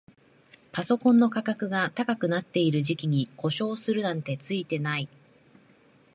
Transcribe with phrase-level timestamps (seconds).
[0.71, 5.07] パソコンの価格が高くなってる時期に故障するなんてツイてない